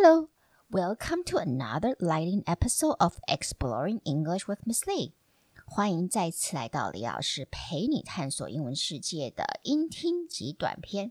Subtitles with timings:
[0.00, 0.28] Hello,
[0.70, 5.10] welcome to another lighting episode of Exploring English with Miss Lee.
[5.66, 11.10] 欢迎再次来到李老师陪你探索英文世界的音听及短篇。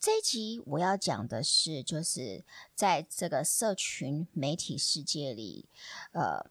[0.00, 2.42] 这一集我要讲的是，就是
[2.74, 5.66] 在这个社群媒体世界里，
[6.12, 6.46] 呃，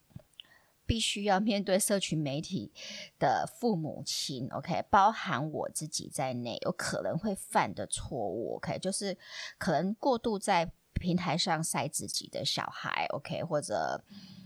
[0.86, 2.72] 必须要面对社群媒体
[3.18, 9.18] 的父母亲，OK，包含我自己在内，有可能会犯的错误，OK，就是
[9.58, 10.72] 可能过度在。
[11.02, 14.04] 平台上晒自己的小孩，OK，或者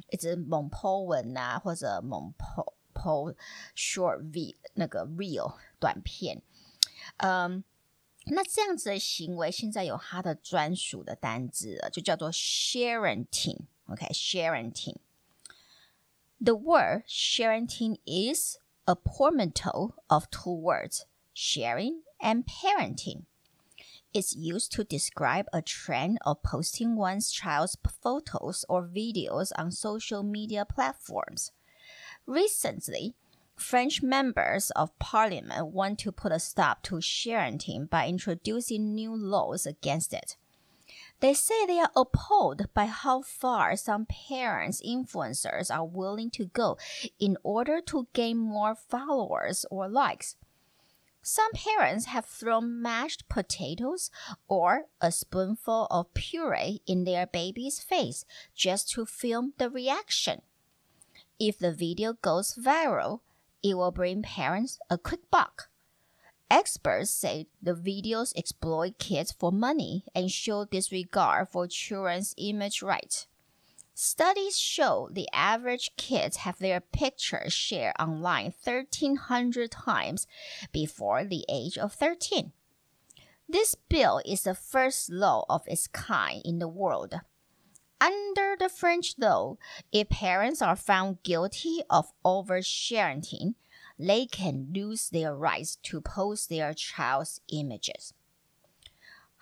[0.10, 3.36] 一直猛 po 文啊，或者猛 po po
[3.76, 6.42] short v 那个 real 短片，
[7.18, 7.66] 嗯，
[8.28, 14.96] 那这样子的行为现在有它的专属的单字了，就叫做 sharenting，OK，sharenting。
[16.40, 23.26] The word sharenting is a portmanteau of two words, sharing and parenting.
[24.16, 30.24] Is used to describe a trend of posting one's child's photos or videos on social
[30.24, 31.52] media platforms.
[32.26, 33.14] Recently,
[33.56, 39.66] French members of parliament want to put a stop to sharenting by introducing new laws
[39.66, 40.38] against it.
[41.22, 46.78] They say they are appalled by how far some parents influencers are willing to go
[47.20, 50.36] in order to gain more followers or likes.
[51.28, 54.12] Some parents have thrown mashed potatoes
[54.48, 60.44] or a spoonful of puree in their baby's face just to film the reaction.
[61.40, 63.22] If the video goes viral,
[63.64, 65.70] it will bring parents a quick buck.
[66.52, 73.26] Experts say the videos exploit kids for money and show disregard for children's image rights.
[73.98, 80.28] Studies show the average kids have their pictures shared online 1,300 times
[80.74, 82.52] before the age of 13.
[83.48, 87.14] This bill is the first law of its kind in the world.
[88.02, 89.56] Under the French law,
[89.94, 93.56] if parents are found guilty of oversharing,
[93.98, 98.14] they can lose their rights to post their child's images.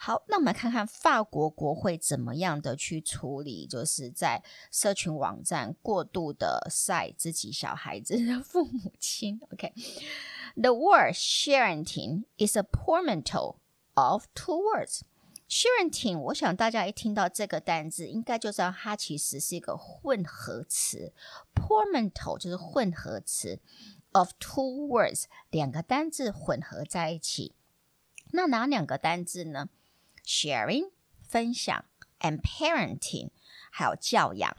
[0.05, 9.39] 好，那我们来看看法国国会怎么样的去处理，就是在社群网站过度的晒自己小孩子的父母亲。
[9.49, 13.55] OK，the、word sharenting is a portmanteau
[13.93, 15.03] of two words.
[15.47, 21.13] Sharenting，我想大家一听到这个单字，应该就知道它其实是一个混合词。
[21.55, 23.61] portmanteau 就是混合词
[24.11, 27.55] ，of two words 两个单字混合在一起。
[28.31, 29.69] 那哪两个单字呢
[30.24, 30.90] ？Sharing
[31.22, 31.84] 分享，
[32.20, 33.30] and parenting
[33.70, 34.56] 还有教养，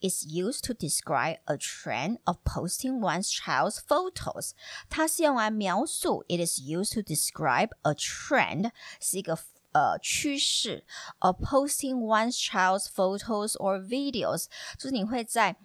[0.00, 4.52] is used to describe a trend of posting one's child's photos。
[4.88, 9.38] 它是用来描述，it is used to describe a trend 是一个
[9.72, 10.84] 呃趋势，
[11.18, 14.46] of posting one's child's photos or videos，
[14.78, 15.56] 就是你会在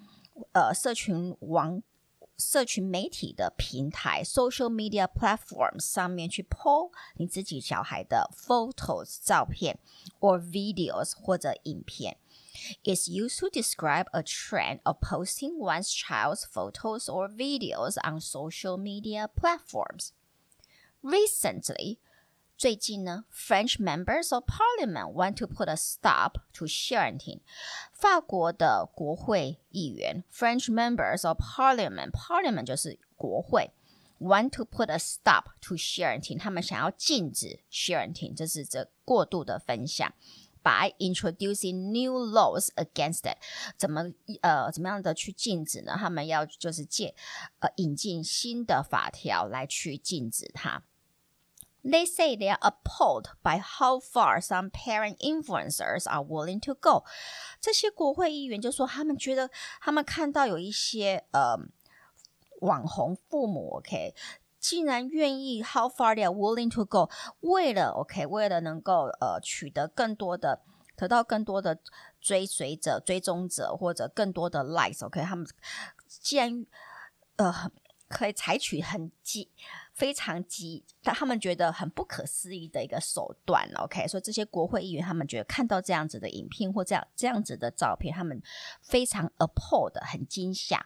[0.54, 1.84] 呃社群网。
[2.38, 9.78] 社群媒体的平台 （social media platforms） 上面去 po 你自己小孩的 photos 照片，
[10.22, 12.18] or videos 或者影片，
[12.84, 19.28] is used to describe a trend of posting one's child's photos or videos on social media
[19.28, 20.12] platforms.
[21.02, 21.98] Recently,
[22.58, 27.40] 最近呢，French members of parliament want to put a stop to sharenting。
[27.94, 33.72] 法国的国会议员，French members of parliament，parliament 就是国会，
[34.20, 36.38] want to put a stop to sharenting。
[36.38, 40.12] 他们想要禁止 sharenting，这是这过度的分享，
[40.62, 43.38] by introducing new laws against it。
[43.78, 45.96] 怎么呃怎么样的去禁止呢？
[45.98, 47.16] 他们要就是借
[47.60, 50.84] 呃引进新的法条来去禁止它。
[51.85, 57.05] They say they are appalled by how far some parent influencers are willing to go。
[57.61, 59.51] 这些国会议员就说，他们觉得
[59.83, 61.59] 他们看到有一些呃
[62.61, 64.15] 网红父母，OK，
[64.59, 70.63] 竟然愿意 how far they are willing to go，为了 OK，为了能够呃取得更多的，
[70.97, 71.79] 得到更多的
[72.19, 75.47] 追随者、追踪者或者更多的 likes，OK，他们
[76.09, 76.65] 既然
[77.37, 77.71] 呃
[78.09, 79.51] 可以采取很激。
[79.95, 83.71] 非常急，但他们觉得很不可思议的一个手段。
[83.77, 88.43] OK，所以这些国会议员他们觉得看到这样子的影片或这样这样子的照片，他们
[88.83, 90.85] 非常 appalled，很惊吓。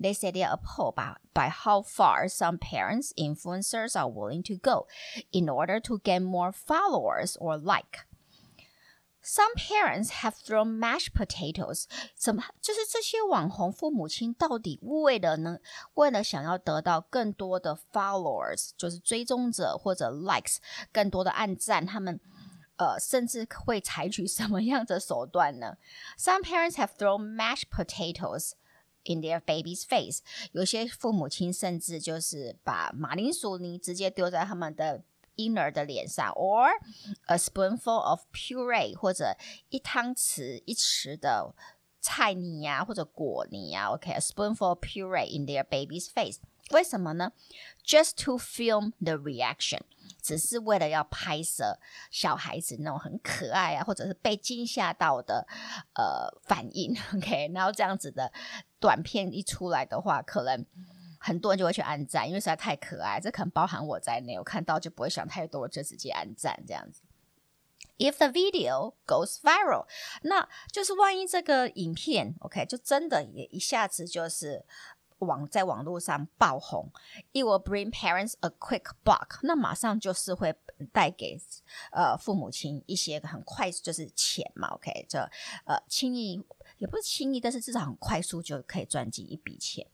[0.00, 4.54] They said they are appalled by by how far some parents influencers are willing to
[4.56, 4.86] go
[5.30, 8.07] in order to get more followers or like.
[9.28, 11.84] Some parents have thrown mashed potatoes。
[12.16, 15.60] 怎么就是这些网红父母亲到底为了能？
[15.92, 20.56] 为了想要得到更多的 followers，就是追踪者或者 likes，
[20.90, 22.18] 更多的按赞，他们
[22.76, 25.76] 呃，甚至会采取什么样的手段呢
[26.18, 28.52] ？Some parents have thrown mashed potatoes
[29.04, 30.20] in their baby's face。
[30.52, 35.02] 有些父母亲甚至就是把马铃薯泥直接丢在他们的
[35.38, 36.68] 婴儿的脸上，or
[37.26, 39.36] a spoonful of puree，或者
[39.70, 41.54] 一汤匙一匙的
[42.00, 43.94] 菜泥呀、啊，或者果泥呀、啊。
[43.94, 46.38] OK，a、okay, spoonful of puree in their baby's face。
[46.70, 47.32] 为什么呢
[47.86, 49.80] ？Just to film the reaction。
[50.22, 51.78] 只是为了要拍摄
[52.10, 55.46] 小孩子那种很可爱啊，或者是被惊吓到的
[55.94, 58.32] 呃反应，OK，然后这样子的
[58.80, 60.64] 短片一出来的话，可能
[61.28, 63.20] 很多人就会去按赞，因为实在太可爱。
[63.20, 67.02] 这可能包含我在内，我看到就不会想太多，就直接按赞这样子。
[67.98, 69.86] If the video goes viral，
[70.22, 74.64] 那就是万一这个影片 OK，就真的也一下子就是。
[75.18, 76.92] 网在网络上爆红
[77.32, 80.54] ，it will bring parents a quick buck，那马上就是会
[80.92, 81.36] 带给
[81.90, 85.18] 呃父母亲一些很快就是钱嘛，OK，这
[85.64, 86.40] 呃轻易
[86.76, 89.84] 也不是轻易，但是至少很快速就可以赚进一笔钱。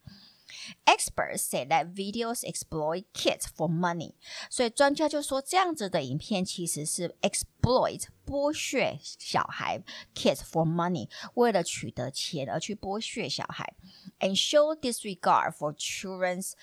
[0.85, 4.13] Experts say that videos exploit kids for money，
[4.49, 9.81] 所以专家就说这样子的影片其实是 exploit 剥削小孩
[10.15, 13.75] kids for money，为了取得钱而去剥削小孩，
[14.19, 16.53] and show disregard for children's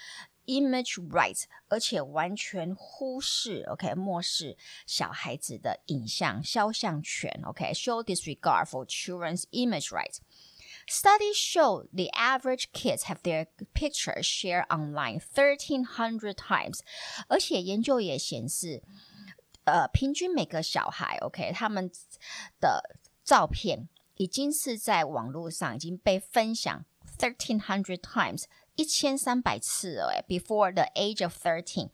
[0.46, 4.56] image rights，而且完全忽视 OK 漠视
[4.86, 10.18] 小孩子的影像肖像权 OK，show disregard for children's image rights。
[10.88, 16.80] Studies show the average kids have their pictures shared online thirteen hundred times，
[17.28, 18.82] 而且研究也显示，
[19.64, 21.90] 呃，平均每个小孩，OK，他们
[22.60, 26.84] 的照片已经是在网络上已经被分享
[27.18, 28.44] thirteen hundred times，
[28.76, 31.90] 一千三百次了，哎，before the age of thirteen。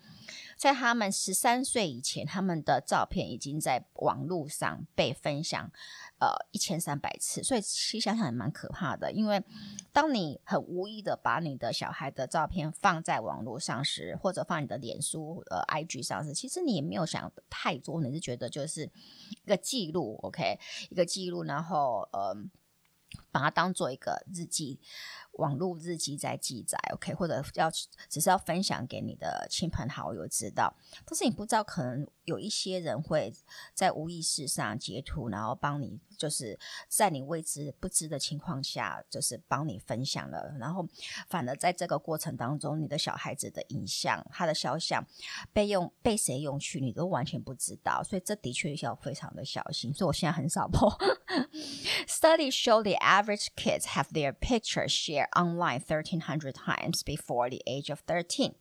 [0.57, 5.71] 在他们十三岁以前，他们的照片已经在网络上被分享，
[6.19, 7.43] 呃，一千三百次。
[7.43, 9.43] 所以其实想想也蛮可怕的，因为
[9.93, 18.89] 当你很无意的把你的小孩的照片放在网络上时，或者放你的脸书、呃，IG 上时，其实你也没有想太多，你是觉得就是
[19.29, 20.59] 一个记录，OK，
[20.89, 22.35] 一个记录，然后呃，
[23.31, 24.79] 把它当做一个日记。
[25.33, 27.69] 网络日记在记载，OK，或者要
[28.09, 30.75] 只是要分享给你的亲朋好友知道，
[31.05, 33.31] 但是你不知道，可能有一些人会
[33.75, 36.57] 在无意识上截图，然后帮你，就是
[36.87, 40.87] 在你未知不知的情况下，就是帮你分享了，然后
[41.29, 45.05] 反而在这个过程当中，你的小孩子的影像，他的肖像
[45.53, 49.93] 被用被谁用去，你都完全不知道，所以这的确要非常的小心。
[49.93, 50.89] 所以我现在很少碰。
[52.16, 57.90] Studies show the average kids have their pictures shared online 1,300 times before the age
[57.90, 58.54] of 13.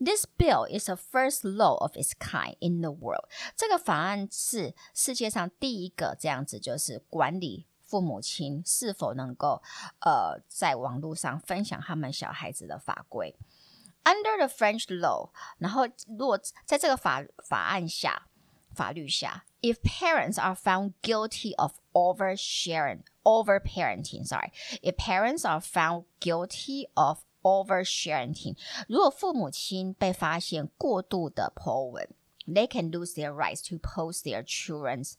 [0.00, 3.28] This bill is the first law of its kind in the world.
[3.56, 9.62] 这个法案是世界上第一个这样子，就是管理父母亲是否能够
[10.00, 13.36] 呃在网络上分享他们小孩子的法规。
[14.02, 15.86] Under the French law，然后
[16.18, 18.26] 如果在这个法法案下、
[18.74, 24.52] 法律下 ，if parents are found guilty of oversharing。Overparenting, sorry.
[24.82, 28.54] If parents are found guilty of oversharing，
[28.86, 32.06] 如果父母亲被发现过度的 po 文，
[32.46, 35.14] they can lose their rights to post their children's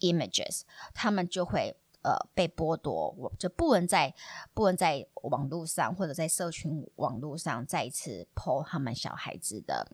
[0.00, 0.64] images。
[0.92, 4.14] 他们就会呃被剥夺，我就不能在
[4.52, 9.90] 不能在网络上或者在社群网络上再一次 po 他们小孩子的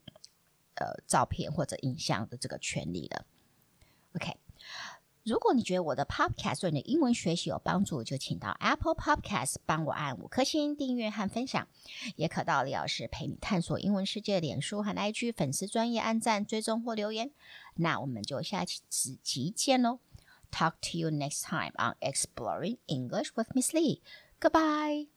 [0.75, 3.25] 呃照片或者影像的这个权利了。
[4.17, 4.36] OK。
[5.24, 11.67] 如果你觉得我的 Podcast 对你的英文学习有帮助，就请到 Apple Podcast 帮我按五颗星订阅和分享，
[12.15, 17.31] 也可到李老师陪你探索英文世界的脸书和 IG 粉丝专业按赞追踪或留言。
[17.75, 18.81] 那我们就下期
[19.21, 20.00] 集见喽
[20.50, 24.00] ！Talk to you next time on Exploring English with Miss Lee.
[24.39, 25.16] Goodbye.